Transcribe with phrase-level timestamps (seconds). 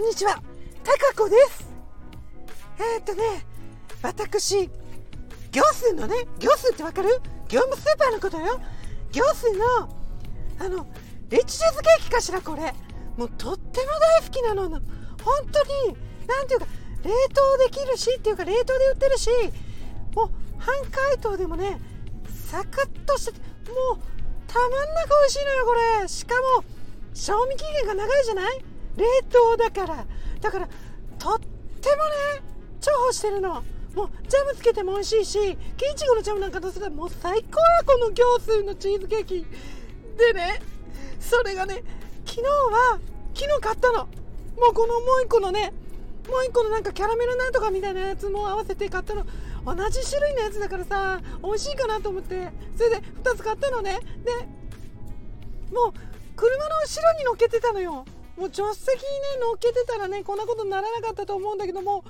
[0.00, 0.42] んにちは、
[0.82, 1.68] たかこです。
[2.78, 3.22] えー、っとね、
[4.02, 4.70] 私、
[5.52, 7.20] 行数のね、行数ってわかる？
[7.48, 8.58] 業務スーパーのことよ。
[9.12, 9.64] 行数の、
[10.58, 10.86] あの、
[11.28, 12.72] レッチチーズケーキかしら、これ。
[13.16, 13.86] もうとっても
[14.20, 14.62] 大好きなの。
[14.70, 14.80] 本
[15.52, 16.66] 当に、なんていうか、
[17.04, 19.30] 冷凍できるしっていうか、冷凍で売ってるし、
[20.14, 21.78] もう、半解凍でもね、
[22.50, 23.40] サクッとしてて、
[23.70, 23.98] もう、
[24.46, 26.08] たまんなく美味しいのよ、これ。
[26.08, 26.64] しかも、
[27.12, 28.64] 賞味期限が長いじゃない？
[29.00, 30.06] 冷凍だから。
[30.40, 30.68] だから
[31.18, 32.04] とっても
[32.38, 32.50] ね
[32.80, 33.62] 重宝してるの。
[33.94, 39.46] もうジャムつけても美味しいしキイチゴのジャムなんかのせたらもう最高やこの行数のチーズケーキ。
[40.16, 40.62] でね
[41.18, 41.82] それがね
[42.24, 43.00] 昨日は
[43.34, 44.06] 昨日買ったの。
[44.56, 45.72] もうこのもう一個のね
[46.28, 49.24] もう一個のなんかキャラメルなんとかみたいなやつも合わせて買ったの。
[49.64, 52.48] 同じ種類のやつだからさ美味しいかなと思って。
[52.76, 53.98] それで2つ買ったのね。
[54.24, 54.32] で
[55.74, 55.92] もう
[56.36, 58.04] 車の後ろに乗っけてたのよ。
[58.40, 59.02] もう助手席に
[59.36, 62.04] ね乗っけてたらねこんなことにならなかったと思うんだけども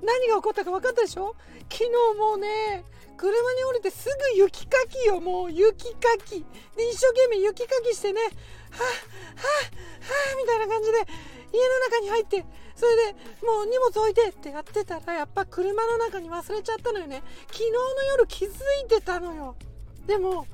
[0.00, 1.36] 何が起こったか分かったでしょ？
[1.70, 2.84] 昨日もうね
[3.16, 6.44] 車に降りてすぐ雪かきよもう雪かき。
[6.76, 8.92] で一生懸命雪かきしてねはあはあは
[10.32, 10.98] あみたいな感じで
[11.52, 17.22] 家の中に入ってそれでもう荷物置いてってやってたらやっぱ車の中に忘れちゃったのよね。
[17.48, 17.78] 昨日の
[18.18, 18.50] 夜気づ
[18.84, 19.56] いてたのよ。
[20.06, 20.46] でも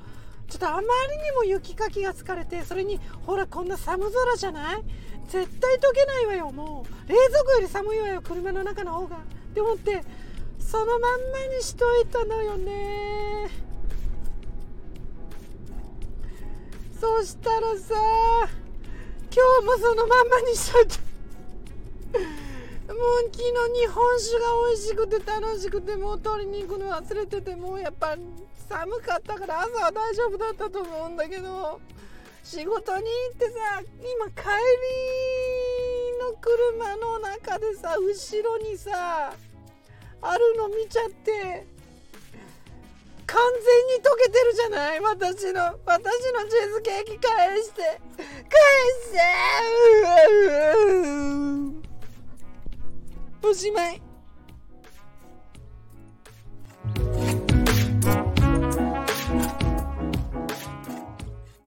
[0.49, 0.85] ちょっとあまり
[1.17, 4.83] にも雪かきが疲れてそれにほらこんな寒空じゃない？
[5.29, 7.09] 絶対溶けないわよもう。
[7.09, 9.17] 冷蔵庫より寒いわよ車の中の方が。
[9.17, 9.19] っ
[9.53, 10.03] て思って
[10.59, 13.49] そのまんまにしといたのよね。
[16.99, 20.97] そしたらさ今日もそのまんまにしといた。
[22.93, 23.51] もう昨日
[23.81, 28.15] 日本酒が美味しくて楽しくてもう取りに行くの忘れててもうやっぱ
[28.69, 31.79] 寒かったから朝は大丈夫だったと思うんだけど。
[32.43, 39.33] 仕事に行ってさ今帰りの車の中でさ後ろにさ
[40.21, 41.65] あるの見ちゃって
[43.25, 44.99] 完全に溶けてるじゃない？
[44.99, 46.03] 私の私
[46.33, 48.59] のチーズケーキ返して返
[49.01, 49.13] し
[53.41, 53.47] て！
[53.47, 54.01] おしまい。